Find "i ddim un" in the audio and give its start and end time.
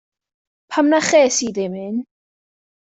1.47-1.95